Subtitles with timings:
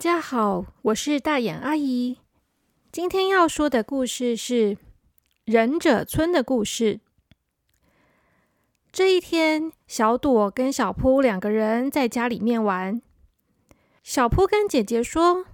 [0.00, 2.16] 大家好，我是大眼阿姨。
[2.90, 4.78] 今天要说的故事是
[5.44, 7.00] 忍者村的故事。
[8.90, 13.02] 这一天，小朵跟小扑两个人在家里面玩。
[14.02, 15.44] 小扑跟姐姐说：“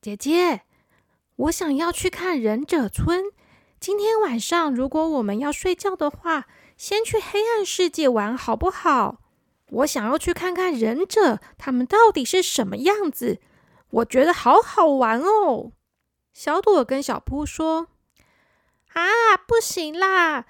[0.00, 0.62] 姐姐，
[1.36, 3.24] 我想要去看忍者村。
[3.78, 6.46] 今天晚上，如果我们要睡觉的话，
[6.78, 9.20] 先去黑暗世界玩好不好？”
[9.68, 13.38] 我想要去看看忍者，他们到底是什么样子？
[13.90, 15.72] 我觉得好好玩哦。
[16.32, 17.88] 小朵跟小扑说
[18.92, 20.44] ：“啊，不行啦，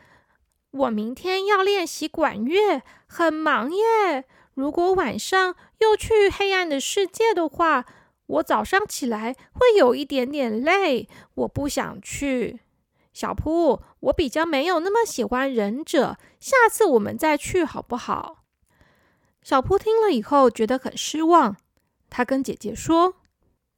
[0.71, 4.25] 我明天要练习管乐，很忙耶。
[4.55, 7.85] 如果晚上又去黑暗的世界的话，
[8.27, 12.61] 我早上起来会有一点点累，我不想去。”
[13.13, 18.45] 小扑，我比较没有那么喜欢忍者，下次我们再去好不好？
[19.43, 21.57] 小扑听了以后觉得很失望，
[22.11, 23.15] 他跟姐姐说：“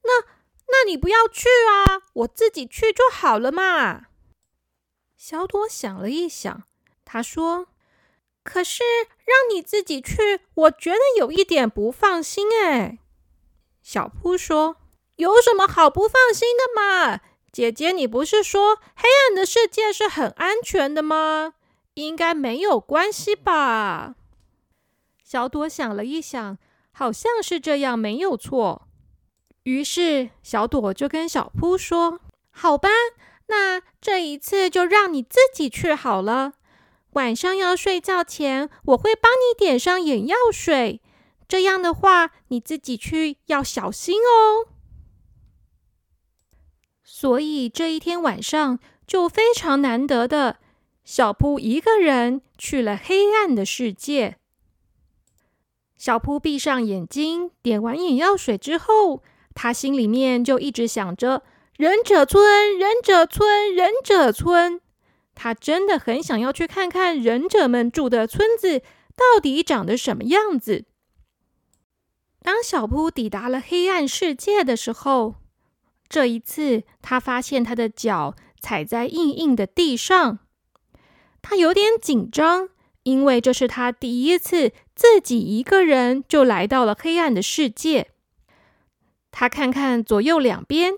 [0.09, 0.25] 那
[0.67, 4.07] 那你不要去啊，我自己去就好了嘛。”
[5.15, 6.63] 小朵想了一想，
[7.05, 7.67] 他说
[8.43, 8.83] ：“可是
[9.25, 12.99] 让你自己去，我觉得有一点不放心。”哎，
[13.81, 14.77] 小扑说
[15.17, 17.21] ：“有什么好不放心的嘛？
[17.51, 21.55] 姐姐，你不是说黑暗的世界是很安全的吗？
[21.95, 24.15] 应该没有关系吧？”
[25.21, 26.57] 小朵想了一想，
[26.91, 28.87] 好像是这样，没有错。
[29.69, 32.89] 于是小朵就跟小扑说：“好吧，
[33.49, 36.53] 那这一次就让你自己去好了。
[37.11, 41.01] 晚上要睡觉前，我会帮你点上眼药水。
[41.47, 44.65] 这样的话，你自己去要小心哦。”
[47.05, 50.57] 所以这一天晚上就非常难得的，
[51.03, 54.37] 小扑一个人去了黑暗的世界。
[55.95, 59.21] 小扑闭上眼睛，点完眼药水之后，
[59.53, 61.43] 他心里面就一直想着
[61.77, 64.81] 忍者村、忍者村、忍者村。
[65.35, 68.79] 他真的很想要去看看忍者们住的村子
[69.15, 70.85] 到底长得什么样子。
[72.41, 75.35] 当小扑抵达了黑暗世界的时候，
[76.07, 80.39] 这一次他发现他的脚踩在硬硬的地上，
[81.41, 82.69] 他有点紧张。
[83.03, 88.11] 因为这是他第一次自己一个人就来到了黑暗的世界。
[89.31, 90.93] 他看看左右两边，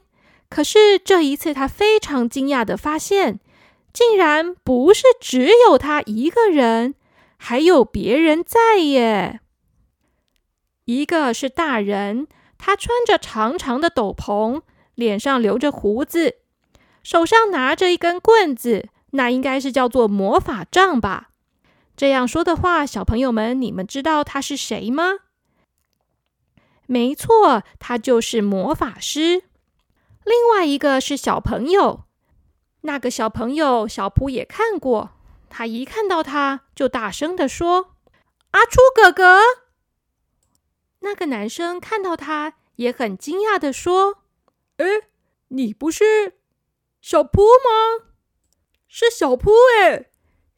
[0.49, 3.39] 可是这一次他非常惊讶的发现，
[3.93, 6.95] 竟然不是只有他一个人，
[7.37, 9.39] 还有别人在耶。
[10.85, 12.27] 一个是大人，
[12.57, 14.61] 他穿着长长的斗篷，
[14.95, 16.35] 脸上留着胡子，
[17.03, 21.29] 手上拿着一根棍子，那应该是叫做魔法杖吧。
[21.95, 25.13] 这样说的话，小朋友们，你们知道他是谁吗？
[26.91, 29.43] 没错，他就是魔法师。
[30.25, 32.03] 另外一个是小朋友，
[32.81, 35.11] 那个小朋友小普也看过，
[35.49, 37.95] 他一看到他就大声的说
[38.51, 39.39] ：“阿初哥哥！”
[40.99, 44.23] 那个男生看到他也很惊讶的说
[44.75, 44.85] ：“哎，
[45.47, 46.39] 你不是
[46.99, 48.09] 小扑吗？
[48.89, 50.09] 是小扑哎。”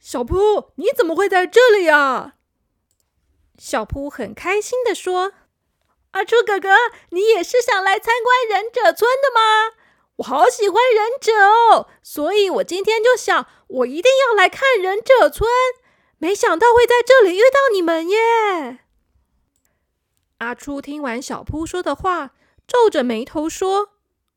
[0.02, 2.34] 小扑，你怎么会在这里啊？
[3.60, 5.34] 小扑很开心的说
[6.14, 6.70] ：“阿初哥哥，
[7.10, 9.76] 你也是想来参观忍者村的吗？
[10.18, 15.50] 我好喜欢忍者哦，所以我今天就想，我一定要来看忍者村。
[16.20, 18.80] 没想到会在这里遇到你们耶！”
[20.38, 22.36] 阿初听完小扑说的话，
[22.68, 23.90] 皱着眉头说：“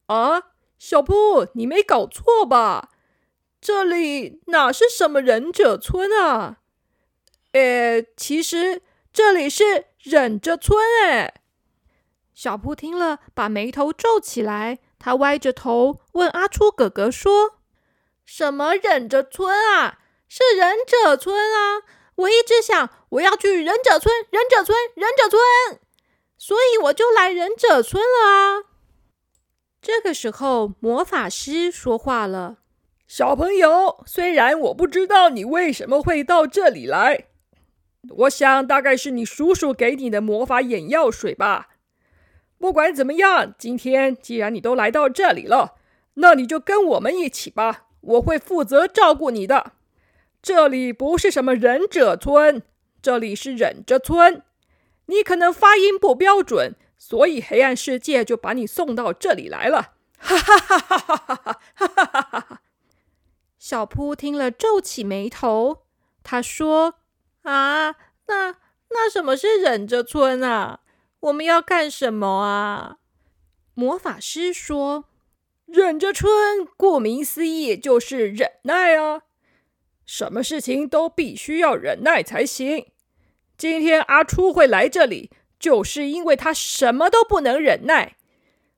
[0.06, 0.44] 啊，
[0.78, 2.90] 小扑，你没搞错吧？”
[3.60, 6.58] 这里哪是什么忍者村啊？
[7.52, 8.82] 诶，其实
[9.12, 11.34] 这里是忍者村诶。
[12.36, 14.78] 小布听了，把眉头皱起来。
[14.98, 17.60] 他歪着头问阿初哥哥说
[18.26, 20.00] ：“什么忍者村啊？
[20.28, 21.80] 是忍者村啊！
[22.16, 25.80] 我一直想我要去忍者村，忍者村，忍者村，
[26.36, 28.64] 所以我就来忍者村了啊！”
[29.80, 32.58] 这个时候，魔法师说话了。
[33.08, 37.28] 小朋友，虽然我不知道你为什么会到这里来，
[38.18, 41.68] 我想大概是你叔叔给你的魔法眼药水吧。
[42.58, 45.74] 不管怎么样，今天既然你都来到这里了，
[46.14, 47.86] 那你就跟我们一起吧。
[48.00, 49.72] 我会负责照顾你的。
[50.40, 52.62] 这里不是什么忍者村，
[53.02, 54.42] 这里是忍者村。
[55.06, 59.94] 你可能发音不标准，所以黑暗世界就把你送到这里来了。
[60.18, 62.62] 哈哈哈哈哈哈哈哈哈哈！
[63.58, 65.82] 小扑听了，皱起眉头。
[66.22, 66.94] 他说
[67.42, 68.56] ：“啊，那
[68.90, 70.80] 那什么是忍者村啊？
[71.20, 72.98] 我们要干什么啊？”
[73.74, 75.04] 魔法师说
[75.66, 79.22] ：“忍着春，顾名思义就是忍耐啊，
[80.06, 82.86] 什么事情都必须要忍耐才行。
[83.58, 88.16] 今天阿初会来这里，就是因为他什么都不能忍耐，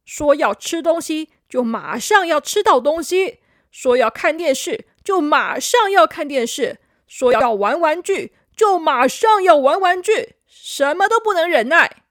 [0.05, 3.38] 说要吃东西就马上要吃到东西，
[3.70, 12.02] 说要看电视就马上要看电视，说要玩玩具就马上要玩玩具，什么都不能忍耐。”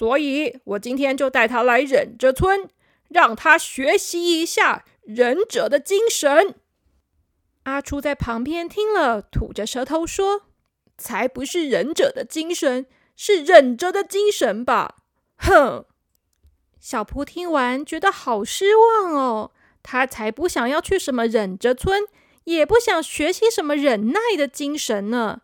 [0.00, 2.70] 所以，我今天就带他来忍者村，
[3.10, 6.54] 让他学习一下忍者的精神。
[7.64, 10.44] 阿初在旁边听了，吐着舌头说
[10.96, 14.96] ：“才不是忍者的精神，是忍着的精神吧？”
[15.36, 15.84] 哼！
[16.80, 19.50] 小扑听完，觉得好失望哦。
[19.82, 22.04] 他才不想要去什么忍者村，
[22.44, 25.42] 也不想学习什么忍耐的精神呢。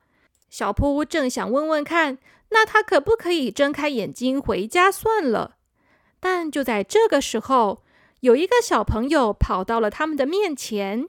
[0.48, 2.16] 小扑正想问问看。
[2.50, 5.56] 那他可不可以睁开眼睛回家算了？
[6.20, 7.84] 但就在这个时候，
[8.20, 11.08] 有一个小朋友跑到了他们的面前。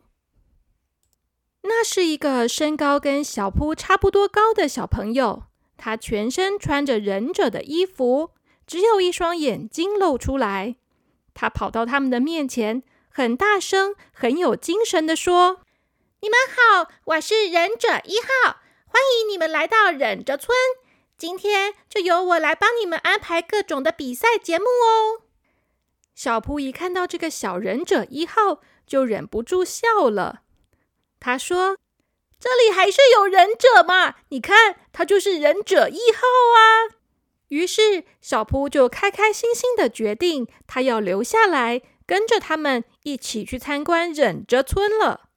[1.63, 5.44] 那是一个身高跟小扑差不多高的小朋友，
[5.75, 8.31] 他全身穿着忍者的衣服，
[8.66, 10.75] 只有一双眼睛露出来。
[11.34, 15.62] 他跑到他们的面前，很大声、很有精神的说
[16.22, 20.56] ：“你们好，我是忍者一号，欢迎你们来到忍者村。”
[21.17, 25.23] 今天就由我来帮你们安排各种的比赛节目哦。
[26.13, 30.43] 小扑一看到这个小忍者一号，就忍不住笑了。
[31.19, 31.77] 他说
[32.39, 34.17] ：“这里还是有忍者嘛？
[34.29, 36.21] 你看，他就是忍者一号
[36.55, 36.93] 啊。”
[37.49, 45.29] 于是小扑就开开心心的决定，他要留下来，跟着他们一起去参观忍者村了。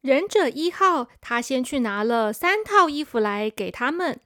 [0.00, 4.20] 忍者一号他先去拿了三套衣服来给他们。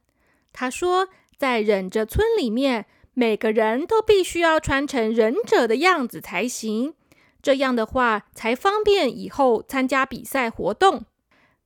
[0.52, 1.08] 他说
[1.38, 6.94] ：“在忍者村里面，每个人都必须要穿成忍者的样子才行，
[7.40, 11.04] 这样的话才方便以后参加比赛活动。”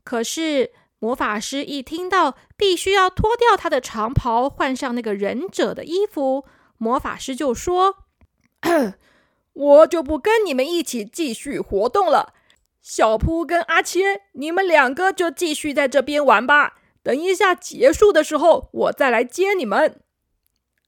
[0.04, 6.44] 可是魔法师一听到必须要脱掉他的长袍，换上那个忍者的衣服，
[6.76, 7.96] 魔法师就说
[9.54, 12.34] ：“我就不跟你们一起继续活动了。
[12.82, 20.00] 小扑跟阿切，你们两个就继续在这边玩吧。”等一下，结束的时候我再来接你们。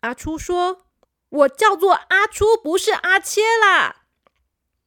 [0.01, 0.87] 阿初说
[1.29, 4.05] ：“我叫做阿初，不是阿切啦。”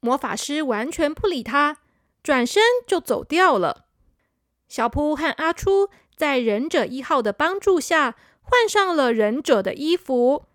[0.02, 1.78] 魔法师完全不理他，
[2.24, 3.86] 转身就走掉了。
[4.68, 10.46] 小扑和阿初在忍者一号的帮助下换上了忍者的衣服，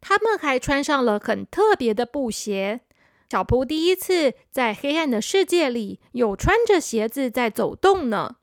[0.00, 2.80] 他们还穿上了很特别的布鞋。
[3.28, 8.36] 小扑第一次在黑暗的世界里有穿着鞋子在走动呢。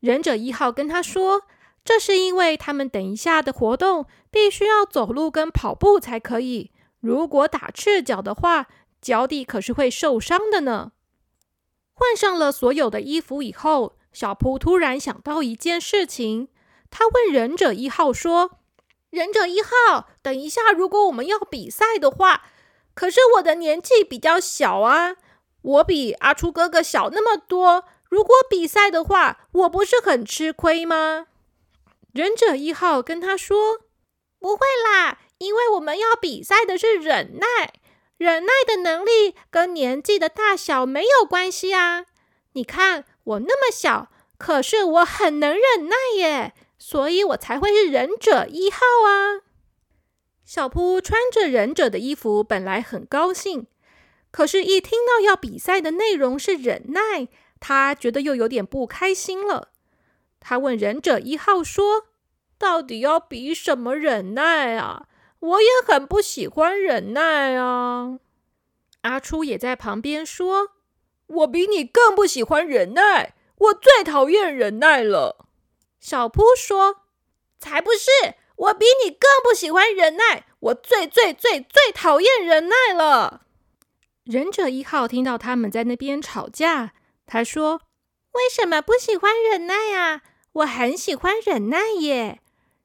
[0.00, 1.42] 忍者一号跟他说
[1.84, 6.70] ：“这是因为他们等一下的活动必须要走路跟跑步才可以。
[7.00, 8.66] 如果打赤脚的话，
[9.00, 10.92] 脚底可是会受伤的呢。”
[11.92, 16.48] 换上了所有的衣服以后，小扑突然想到一件事情，
[16.90, 18.52] 他问忍者一号说
[19.10, 22.44] ：“忍者一号，等一下，如果我们要比赛的话，
[22.94, 25.16] 可是我的年纪比较小啊，
[25.60, 31.28] 我比阿初哥哥小那么多。”如果比赛的话，我不是很吃亏吗？
[32.12, 33.82] 忍者一号跟他说
[34.40, 37.72] ：“不会啦，因为我们要比赛的是忍耐，
[38.18, 42.04] 忍耐的能力跟年纪的大小没有关系啊。
[42.54, 49.42] 你看我那么小，可是我很能忍耐耶，所以我才会是忍者一号啊。”
[50.44, 53.68] 小扑穿着忍者的衣服，本来很高兴，
[54.32, 57.28] 可是，一听到要比赛的内容是忍耐。
[57.60, 59.68] 他觉得又有点不开心了。
[60.40, 62.06] 他问忍者一号说
[62.58, 65.06] ：“到底要比什么忍耐啊？
[65.38, 68.18] 我也很不喜欢忍耐啊。”
[69.02, 70.70] 阿初也在旁边说
[71.28, 75.46] ：“我比你更不喜欢忍耐，我最讨厌忍耐了。”
[76.00, 77.02] 小扑说
[77.60, 83.42] ：“才不是，我比你更不喜欢忍耐，我最最最最讨厌忍耐了。”
[84.24, 86.92] 忍者一号听到他们在那边吵架。
[87.32, 87.82] 他说
[88.34, 90.22] ：“为什么不喜欢忍耐啊？
[90.54, 92.40] 我很喜欢忍耐耶！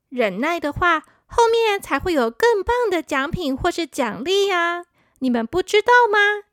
[0.10, 4.86] 忍耐的话，后面才会有更棒的奖品或是奖励呀！
[5.18, 6.44] 你们不知道吗？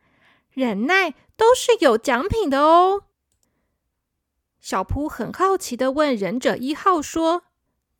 [0.52, 3.02] 忍耐都是有奖品的哦。”
[4.58, 7.42] 小扑很好奇的问忍者一号说：“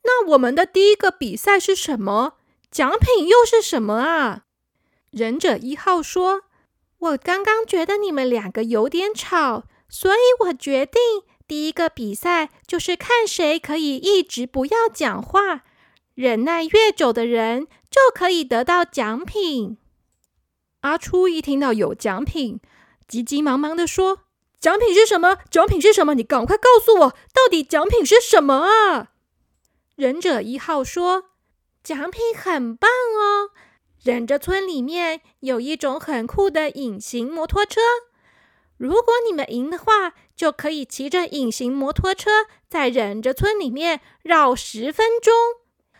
[0.05, 2.37] 那我们的第一个比赛是什么？
[2.71, 4.45] 奖品又是什么啊？”
[5.11, 6.45] 忍者一号说
[6.97, 10.99] ：“我刚刚觉得你们两个有点吵。”所以我决定，
[11.47, 15.65] 第一个比赛就是看谁可以一直不要讲话，
[16.15, 19.77] 忍耐越久的人就可以得到奖品。
[20.79, 22.59] 阿初一听到有奖品，
[23.07, 24.21] 急急忙忙的说
[24.59, 25.37] ：“奖品是什么？
[25.51, 26.15] 奖品是什么？
[26.15, 29.11] 你赶快告诉我，到底奖品是什么啊？”
[29.95, 31.25] 忍者一号说
[31.83, 33.51] ：“奖品很棒哦，
[34.01, 37.79] 忍者村里面有一种很酷的隐形摩托车。
[38.83, 45.33] 如果你们赢的话，就可以骑着隐形摩托车在忍者村里面绕十分钟。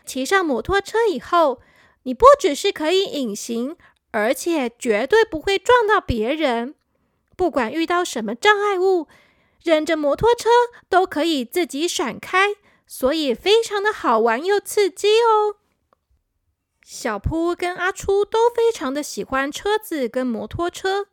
[0.06, 1.62] 骑上摩托车以后，
[2.04, 3.78] 你不只是可以隐形，
[4.12, 6.76] 而且绝对不会撞到别人。
[7.38, 9.08] 不管遇到什么障碍物，
[9.64, 10.50] 忍着摩托车
[10.90, 15.56] 都可以自己闪开。”所以非常的好玩又刺激哦。
[16.84, 21.08] 小扑跟阿初都非常的喜欢车子跟摩托车。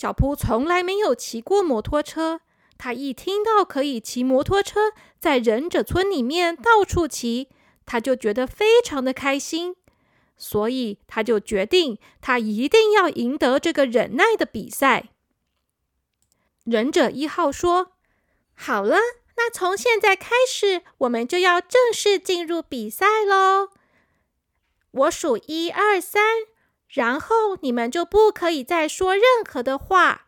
[0.00, 2.40] 小扑从来没有骑过摩托车，
[2.78, 7.50] 他一听到可以骑摩托车在忍者村里面到处骑，
[7.84, 9.76] 他就觉得非常的开心。
[10.38, 15.10] 所以他就决定，他一定要赢得这个忍耐的比赛。
[16.64, 17.92] 忍者一号说
[18.56, 18.96] ：“好了。”
[19.36, 23.68] 那从现在开始，我们就要正式进入比赛喽。
[24.92, 26.22] 我数一二三，
[26.90, 30.26] 然后你们就不可以再说任何的话。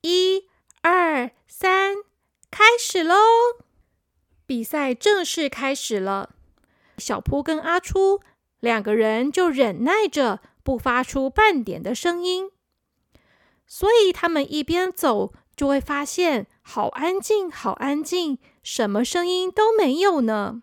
[0.00, 0.44] 一、
[0.80, 1.96] 二、三，
[2.50, 3.16] 开始喽！
[4.46, 6.30] 比赛正式开始了。
[6.96, 8.20] 小扑跟阿初
[8.60, 12.50] 两个人就忍耐着不发出半点的声音，
[13.66, 15.32] 所以他们一边走。
[15.56, 20.62] 就会发现好安静，好安静，什么声音都没有呢。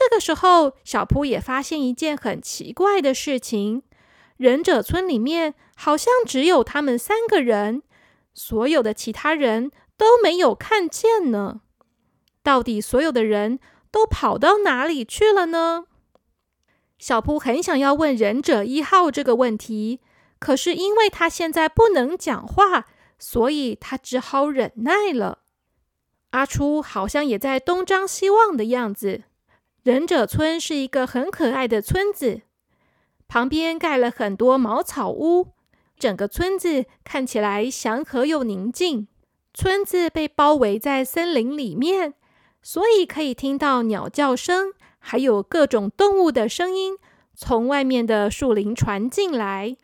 [0.00, 3.82] 这个时候，小扑也发现一件很奇怪的事情：
[4.38, 7.82] 忍者村里面好像只有他们三个人，
[8.32, 11.60] 所有的其他人都没有看见呢。
[12.42, 15.84] 到底所有的人都跑到哪里去了呢？
[16.98, 20.00] 小扑很想要问忍者一号这个问题，
[20.38, 22.86] 可是因为他现在不能讲话。
[23.22, 25.40] 所以他只好忍耐了。
[26.30, 29.24] 阿初好像也在东张西望的样子。
[29.82, 32.42] 忍者村是一个很可爱的村子，
[33.28, 35.48] 旁边盖了很多茅草屋，
[35.98, 39.08] 整个村子看起来祥和又宁静。
[39.52, 42.14] 村子被包围在森林里面，
[42.62, 46.96] 所以可以听到鸟叫声，还有各种动物的声音
[47.34, 49.76] 从外面的树林传进来。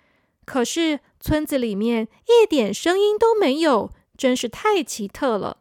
[0.45, 1.00] 可是。
[1.19, 5.57] 村子里面一点声音都没有，真是太奇特了。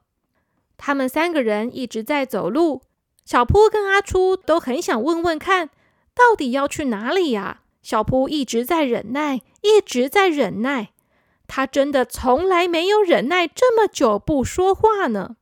[0.77, 2.81] 他们三个人一直在走路，
[3.25, 5.69] 小扑跟阿初都很想问问看，
[6.13, 7.61] 到底要去哪里呀？
[7.81, 10.93] 小扑一直在忍耐，一直在忍耐，
[11.45, 15.37] 他真的从来没有忍耐这么久不说话呢。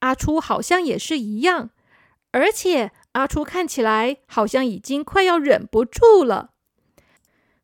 [0.00, 1.70] 阿初好像也是一样，
[2.30, 6.50] 而且阿初看起来好像已经快要忍不住了，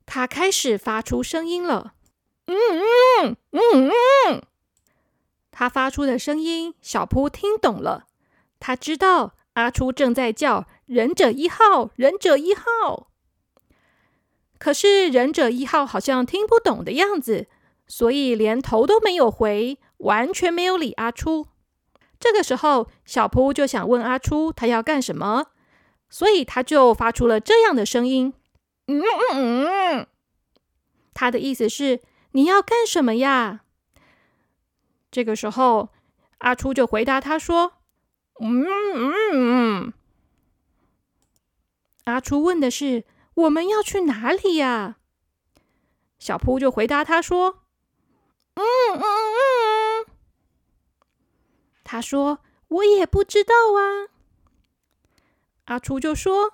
[0.04, 1.94] 他开始发出声音了。
[2.46, 3.90] 嗯嗯嗯
[4.28, 4.42] 嗯，
[5.52, 8.06] 他发出的声音，小扑听懂了。
[8.58, 13.08] 他知道阿初正在叫“忍者一号，忍者一号”。
[14.58, 17.48] 可是忍者一号好像听不懂的样子，
[17.86, 21.46] 所以连头都没有回，完全没有理阿初。
[22.20, 25.46] 这个时候，小扑就想问阿初他要干什么，
[26.08, 28.34] 所以他就发出了这样的声音
[28.88, 30.06] ：“嗯嗯嗯。”
[31.12, 32.00] 他的意思是。
[32.32, 33.62] 你要干什么呀？
[35.10, 35.88] 这个时候，
[36.38, 37.72] 阿初就回答他说
[38.40, 39.92] ：“嗯嗯嗯。”
[42.04, 44.98] 阿初问的是：“我们要去哪里呀？”
[46.18, 47.64] 小扑就回答他说
[48.54, 48.62] ：“嗯
[48.94, 50.06] 嗯嗯。”
[51.84, 54.08] 他说：“我也不知道啊。”
[55.66, 56.52] 阿初就说：“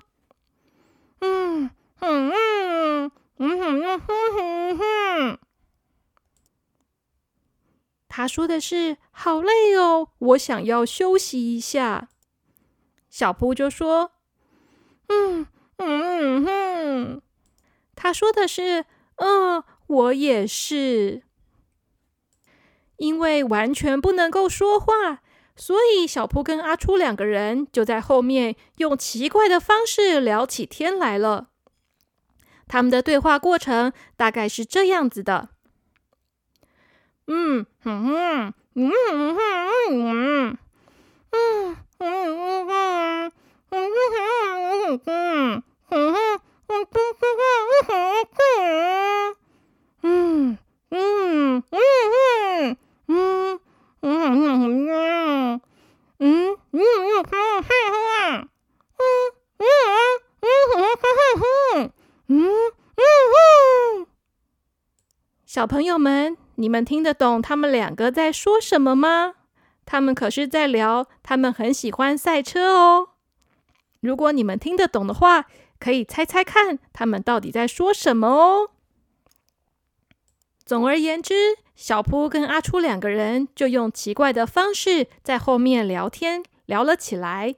[1.20, 1.70] 嗯
[2.00, 5.38] 嗯嗯嗯嗯嗯嗯。”
[8.14, 12.10] 他说的是：“好累哦，我想要休息一下。”
[13.08, 14.12] 小扑就说
[15.08, 15.46] ：“嗯
[15.78, 17.22] 嗯嗯。”
[17.96, 18.84] 他说的是
[19.16, 21.22] ：“嗯，我也是。”
[23.00, 25.22] 因为完全不能够说话，
[25.56, 31.48] 所以小扑跟阿初两个人就在后面用奇怪的方式聊起天来了。
[32.68, 35.48] 他们的对话过程大概是这样子的。
[37.34, 39.40] 嗯哼哼，嗯哼哼
[39.88, 40.58] 嗯
[41.30, 43.32] 嗯，嗯嗯嗯嗯，
[43.70, 46.76] 嗯嗯嗯嗯嗯嗯，嗯
[50.82, 51.78] 嗯嗯嗯嗯哼嗯哼，嗯哼嗯哼，嗯哼嗯
[59.62, 61.90] 哼，嗯哼嗯哼，嗯哼嗯哼，
[62.28, 62.44] 嗯
[62.96, 63.02] 嗯
[63.34, 64.06] 嗯，
[65.46, 66.41] 小朋友们。
[66.56, 69.34] 你们听得懂他们两个在说什么吗？
[69.84, 73.08] 他们可是在聊，他们很喜欢赛车哦。
[74.00, 75.46] 如果你们听得懂的话，
[75.78, 78.70] 可以猜猜看，他们到底在说什么哦。
[80.64, 87.56] 总而言之，小扑跟阿初两个人就用奇怪的方式在后面聊天，聊了起来。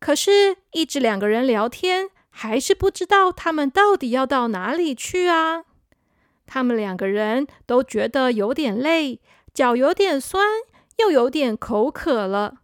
[0.00, 5.64] 可是，一直两个人聊天，还是不知道他们到底要到哪里去啊。
[6.46, 9.20] 他们两个人都觉得有点累，
[9.52, 10.46] 脚有点酸，
[10.98, 12.58] 又有点口渴了。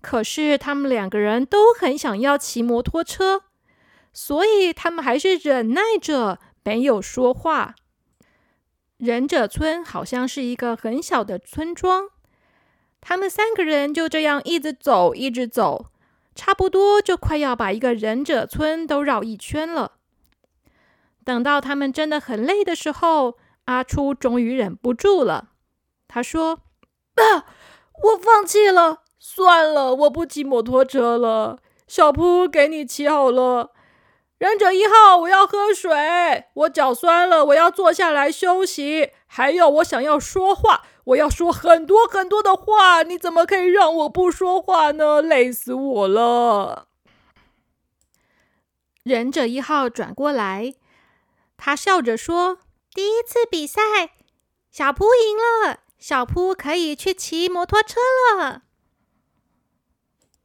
[0.00, 3.42] 可是，他们两个人都很想要骑摩托车，
[4.14, 7.74] 所以他们还是忍耐着没有说话。
[8.96, 12.08] 忍者村好像是一个很小的村庄，
[13.00, 15.86] 他们三个人就这样一直走，一直走，
[16.34, 19.92] 差不多就快要把一个忍者村都绕一圈了。
[21.24, 23.36] 等到他们真的很累的时候，
[23.66, 25.50] 阿初终于忍不住了，
[26.08, 26.60] 他说
[27.16, 27.46] ：“啊，
[28.02, 31.58] 我放弃了，算了，我不骑摩托车了。
[31.86, 33.72] 小扑给你骑好了。”
[34.38, 36.46] 忍者一号，我要喝水。
[36.54, 39.10] 我脚酸了，我要坐下来休息。
[39.26, 43.02] 还有，我想要说话，我要说很多很多的话。
[43.02, 45.20] 你怎么可以让我不说话呢？
[45.20, 46.86] 累死我了！
[49.02, 50.72] 忍者一号转过来，
[51.62, 52.60] 他笑着说
[52.94, 53.82] ：“第一次比赛，
[54.70, 58.00] 小扑赢了，小扑可以去骑摩托车
[58.34, 58.62] 了。”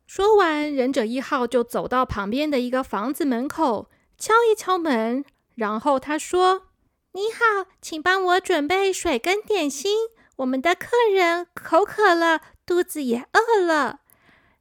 [0.05, 5.23] 说完，忍者一号就走到旁边的一个房子门口，敲一敲门，
[5.55, 6.67] 然后他说
[7.15, 10.09] ：“你好，请帮我准备水跟点心。
[10.35, 14.01] 我们的客人口渴了，肚子也饿了。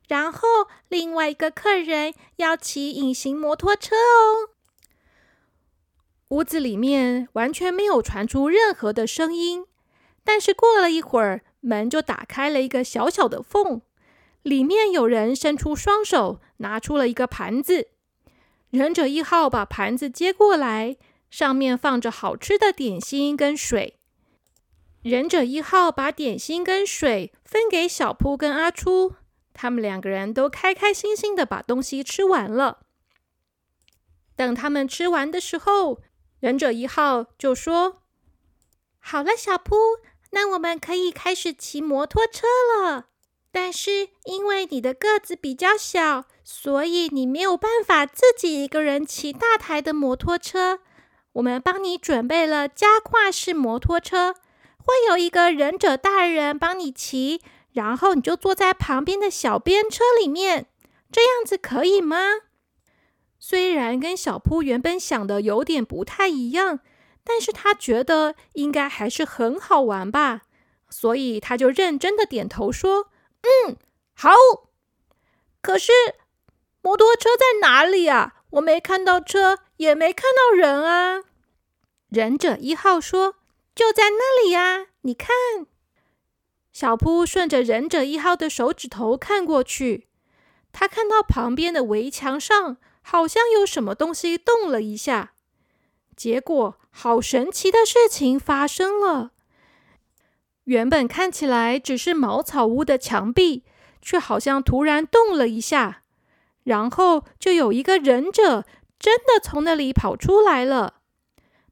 [0.07, 4.51] 然后另外一个客人要骑隐形摩托车哦。”
[6.35, 9.67] 屋子里面完全没有传出任何的声音，
[10.25, 13.83] 但是过了一会儿，门就打开了一个小小的缝。
[14.43, 17.87] 里面有人伸出双手，拿出了一个盘子。
[18.71, 20.97] 忍者一号把盘子接过来，
[21.31, 24.01] 上面放着好吃的点心跟水。
[25.03, 29.15] 忍者一号把点心跟水分给小扑跟阿初，
[29.53, 32.81] 他们两个人都开开心心的把东西吃完了。
[34.35, 36.01] 等他们吃完的时候，
[36.45, 38.03] 忍者一号就说
[39.01, 39.77] ：“好了，小扑，
[40.33, 43.07] 那我们可以开始骑摩托车了。”
[43.51, 50.81] 但是因为你的个子比较小，所以你没有办法自己一个人骑大台的摩托车。
[51.33, 54.35] 我们帮你准备了加跨式摩托车，
[54.77, 57.41] 会有一个忍者大人帮你骑，
[57.73, 60.67] 然后你就坐在旁边的小边车里面，
[61.11, 62.19] 这样子可以吗？
[63.47, 66.81] 虽然跟小扑原本想的有点不太一样，
[67.23, 70.45] 但是他觉得应该还是很好玩吧，
[70.89, 73.11] 所以他就认真的点头说。
[73.43, 73.77] 嗯，
[74.15, 74.31] 好。
[75.61, 75.93] 可是
[76.81, 78.45] 摩托车在哪里啊？
[78.53, 81.25] 我没看到车，也没看到人啊。
[82.09, 83.35] 忍者一号说
[83.77, 85.29] ：“就在那里呀，你看。”
[86.73, 90.09] 小扑顺着忍者一号的手指头看过去，
[90.75, 95.33] 他看到旁边的围墙上好像有什么东西动了一下。
[96.15, 99.31] 结果，好神奇的事情发生了。
[100.65, 103.65] 原本看起来只是茅草屋的墙壁，
[104.03, 106.03] 却好像突然动了一下，
[106.65, 108.65] 然后就有一个忍者
[108.99, 111.01] 真的从那里跑出来了。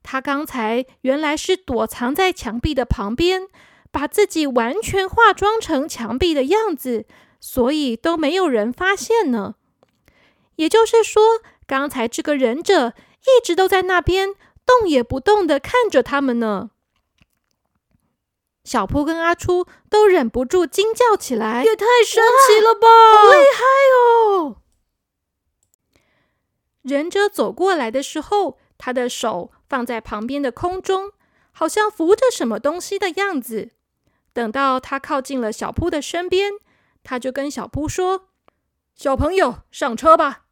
[0.02, 3.48] 他刚才原来是躲藏在墙壁的旁边，
[3.90, 7.06] 把自己完全化妆成墙壁的样子，
[7.44, 9.56] 所以都没有人发现呢。
[10.54, 16.70] 也就是说，刚才这个忍者一直都在那边动也不动的看着他们呢。
[18.62, 22.86] 小扑跟阿初都忍不住惊叫起来：“也太神奇了吧！
[23.12, 23.64] 好厉害
[23.98, 24.56] 哦！”
[26.82, 31.10] 忍者走过来的时候，他的手放在旁边的空中，
[31.50, 33.70] 好像扶着什么东西的样子。
[34.32, 36.52] 等到他靠近了小扑的身边，
[37.02, 38.28] 他就跟小扑说
[38.94, 40.46] ：“小朋友，上车吧。”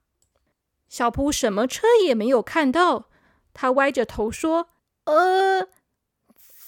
[0.89, 3.09] 小扑什么车也没有看到，
[3.55, 4.69] 他歪着头说
[5.07, 5.69] ：“呃。”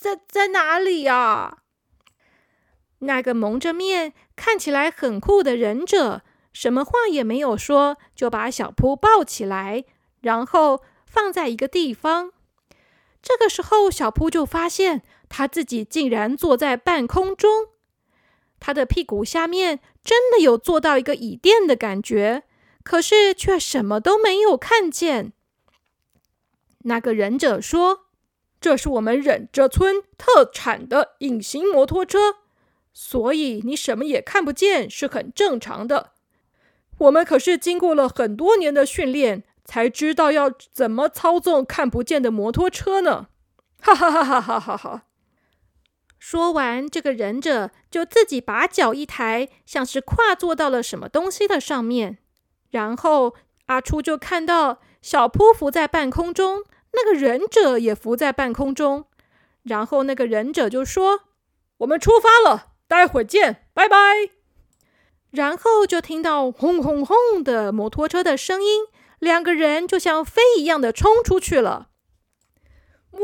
[0.02, 1.58] 在在哪里呀？
[2.98, 9.84] 那个蒙着面、看起来很酷的忍者，什么话也没有说，就把小扑抱起来，
[10.20, 12.32] 然后放在一个地方。
[13.22, 17.68] 这个时候，小扑就发现他自己竟然坐在半空中，
[18.62, 22.44] 他的屁股下面真的有坐到一个椅垫的感觉，
[22.84, 25.32] 可是却什么都没有看见。
[26.84, 28.06] 那个忍者说。
[28.62, 32.36] 这是我们忍者村特产的隐形摩托车，
[32.92, 36.12] 所以你什么也看不见是很正常的。
[36.98, 43.26] 我们可是经过了很多年的训练，才知道要怎么操纵看不见的摩托车呢！
[43.82, 45.06] 哈哈哈哈哈哈哈！
[46.24, 52.18] 说完，这个忍者就自己把脚一抬，像是跨坐到了什么东西的上面。
[52.70, 53.34] 然后
[53.66, 56.62] 阿初就看到小扑浮在半空中。
[56.92, 59.06] 那个忍者也浮在半空中，
[59.64, 61.22] 然后那个忍者就说
[61.78, 63.96] ：“我们出发了，待会见，拜拜。”
[65.32, 68.84] 然后就听到轰轰轰的摩托车的声音，
[69.18, 71.88] 两个人就像飞一样的冲出去了。
[73.10, 73.20] 哇！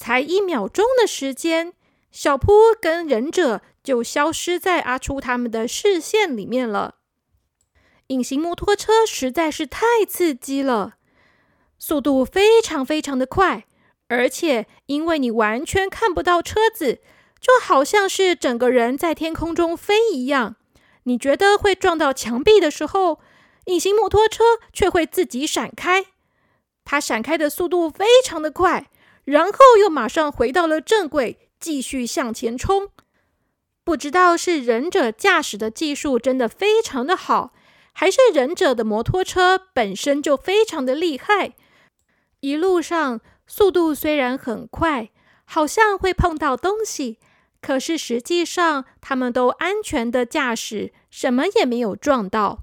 [0.00, 1.74] 才一秒钟的时间，
[2.10, 6.94] 小扑跟忍者就消失在阿初他们的视线里面了。
[8.06, 10.94] 隐形摩托车实在是太刺激了，
[11.78, 13.66] 速度非常非常的快，
[14.08, 17.02] 而且因为你完全看不到车子，
[17.38, 20.56] 就好像是整个人在天空中飞一样。
[21.02, 23.20] 你觉得会撞到墙壁的时候，
[23.66, 26.06] 隐形摩托车却会自己闪开。
[26.86, 28.90] 它闪开的速度非常的快，
[29.24, 32.88] 然后又马上回到了正轨，继续向前冲。
[33.84, 37.52] 不知道是忍者驾驶的技术真的非常的好。
[37.92, 41.54] 还是忍者的摩托车本身就非常的厉害，
[42.38, 45.10] 一路上速度虽然很快，
[45.44, 47.18] 好像会碰到东西，
[47.60, 52.62] 可是实际上他们都安全的驾驶，什么也没有撞到。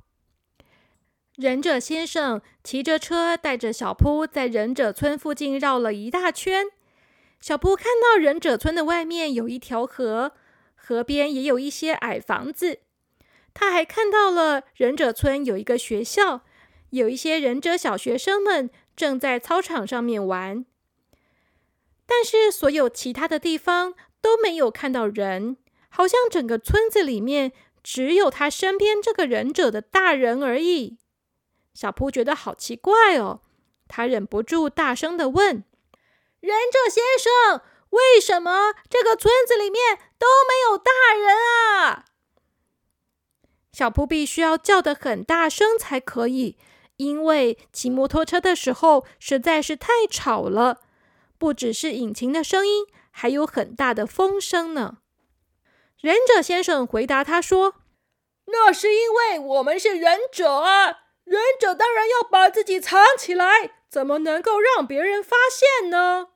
[1.37, 6.65] 忍者先生骑着车带着小扑在忍者村附近绕了一大圈，
[7.39, 10.31] 小扑看到忍者村的外面有一条河，
[10.73, 12.79] 河边也有一些矮房子。
[13.53, 16.41] 他还看到了忍者村有一个学校，
[16.89, 20.65] 有一些忍者小学生们正在操场上面玩。
[22.07, 25.57] 但是所有其他的地方都没有看到人，
[25.89, 27.51] 好像整个村子里面
[27.83, 30.97] 只有他身边这个忍者的大人而已。
[31.77, 33.41] 小扑觉得好奇怪哦，
[33.87, 35.63] 他忍不住大声的问
[36.41, 37.61] ：“忍者先生，
[37.91, 42.05] 为什么这个村子里面都没有大人啊？”
[43.71, 46.57] 小扑必须要叫得很大声才可以，
[46.95, 50.81] 因为骑摩托车的时候实在是太吵了，
[51.37, 54.97] 不只是引擎的声音，还有很大的风声呢。
[56.01, 57.75] 忍者先生回答他说
[58.49, 66.29] ：“那是因为我们是忍者啊，忍者当然要把自己藏起来，怎么能够让别人发现呢？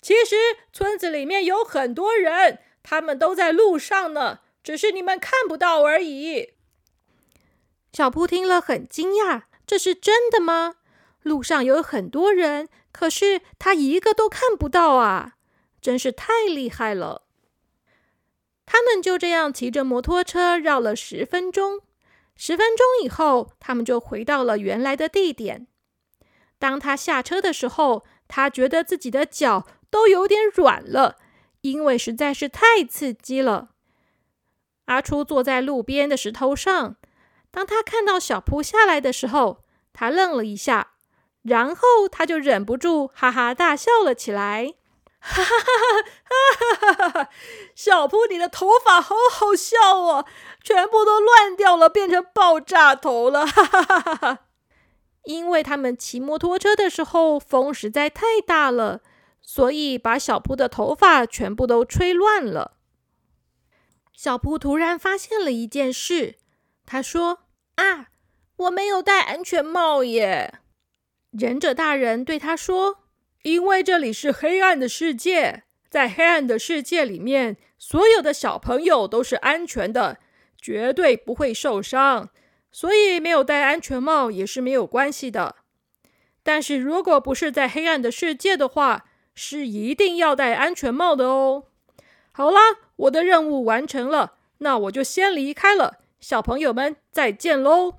[0.00, 0.36] 其实
[0.72, 6.54] 村子里面有很多人，他们都在路上呢。”只是你们看不到而已。
[7.92, 10.78] 小扑听了很惊讶，这是真的吗？
[11.22, 15.34] 路上有很多人，可是他一个都看不到啊！
[15.80, 17.22] 真是太厉害了。
[18.66, 21.82] 他们就这样骑着摩托车绕了十分钟。
[22.36, 25.66] 十分钟以后，他们就回到了原来的地点。
[26.58, 31.16] 当他下车的时候，他觉得自己的脚都有点软了，
[31.62, 33.70] 因为实在是太刺激了。
[34.86, 36.96] 阿初坐在路边的石头上，
[37.50, 40.92] 当他看到小扑下来的时候，他愣了一下，
[41.42, 44.74] 然后他就忍不住哈哈大笑了起来。
[45.28, 45.54] 哈哈
[46.24, 47.30] 哈哈哈哈！
[47.74, 50.24] 小扑，你的头发好好笑哦，
[50.62, 53.44] 全部都乱掉了，变成爆炸头了。
[53.44, 54.38] 哈哈哈哈哈！
[55.24, 59.00] 因为他们骑摩托车的时候风实在太大了，
[59.42, 62.76] 所以把小扑的头发全部都吹乱了。
[64.12, 66.36] 小铺突然发现了一件事，
[66.86, 67.40] 他说
[67.76, 68.06] ：“啊，
[68.56, 70.60] 我没有戴安全帽耶！”
[71.32, 73.00] 忍者大人对他说
[73.46, 80.18] ：“因为这里是黑暗的世界，在黑暗的世界里面，所有的小朋友都是安全的，
[80.60, 82.28] 绝对不会受伤，
[82.72, 85.54] 所以没有戴安全帽也是没有关系的。
[86.42, 89.04] 但是如果不是在黑暗的世界的话，
[89.36, 91.66] 是一定要戴安全帽的哦。”
[92.34, 92.60] 好啦，
[92.96, 96.00] 我的任务完成了，那我就先离开了。
[96.18, 97.98] 小朋友们，再见喽！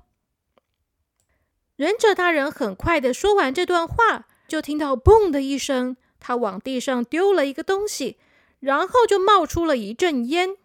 [1.76, 8.16] 忍者大人很快的说完这段话，就听到“嘣”的一声，他往地上丢了一个东西，
[8.58, 10.56] 然后就冒出了一阵烟。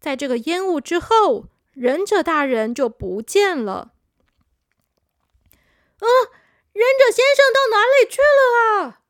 [0.00, 3.92] 在这个烟雾之后，忍者大人就不见了。
[5.98, 6.08] 啊！
[6.72, 9.00] 忍者先生到哪里去了啊？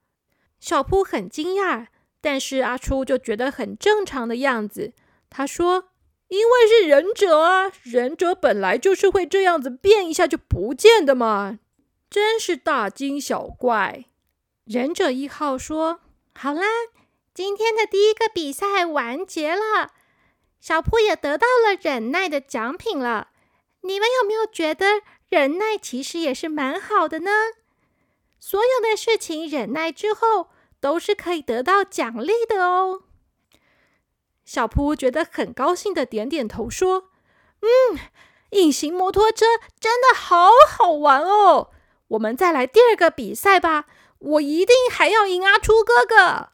[0.59, 1.87] 小扑很惊讶。
[2.23, 4.93] 但是阿初就觉得很正常的样子。
[5.31, 5.89] 他说
[6.29, 11.61] ：“因为是忍者啊，忍者本来就是会这样子变一下就不见的嘛。
[12.11, 14.07] 真是大惊小怪。
[14.65, 16.01] 忍者一号说
[16.37, 16.63] ：“好啦，
[17.33, 19.93] 今天的第一个比赛完结了，
[20.61, 23.29] 小铺也得到了忍耐的奖品了。
[23.83, 27.31] 你们有没有觉得忍耐其实也是蛮好的呢？
[28.41, 33.05] 所有的事情忍耐之后，都是可以得到奖励的哦。”
[34.45, 37.11] 小铺觉得很高兴的点点头说
[37.63, 37.99] ：“嗯。”
[38.51, 39.47] 隐形摩托车
[39.79, 41.71] 真的好好玩哦！
[42.11, 43.87] 我们再来第二个比赛吧，
[44.19, 46.51] 我一定还要赢阿初哥哥。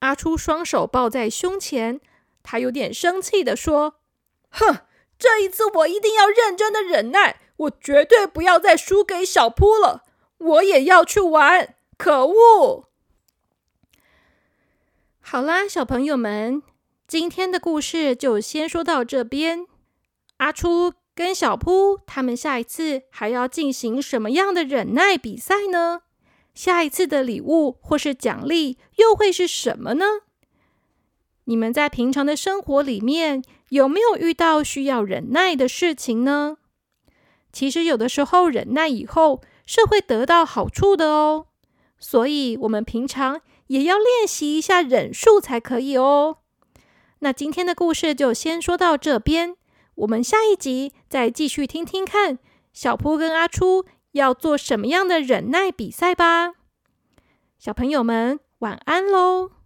[0.00, 2.00] 阿初双手抱在胸前，
[2.42, 3.96] 他有点生气的说
[4.50, 4.80] ：“哼，
[5.18, 10.04] 这一次我一定要认真的忍耐，我绝对不要再输给小扑了。
[10.38, 12.88] 我也要去玩，可恶！”
[15.20, 16.62] 好啦，小朋友们，
[17.06, 19.66] 今天的故事就先说到这边。
[20.36, 20.92] 阿初。
[21.14, 26.02] 跟小扑他们下一次还要进行什么样的忍耐比赛呢？
[26.54, 30.04] 下一次的礼物或是奖励又会是什么呢？
[31.44, 36.58] 你们在平常的生活里面有没有遇到需要忍耐的事情呢？
[37.52, 41.46] 其实有的时候忍耐以后是会得到好处的哦，
[41.98, 46.38] 所以我们平常也要练习一下忍术才可以哦。
[47.20, 49.56] 那今天的故事就先说到这边。
[49.96, 52.38] 我们下一集再继续听听看，
[52.72, 56.54] 小坡跟阿初要做什么样的忍耐比赛吧。
[57.58, 59.59] 小朋友们，晚安喽！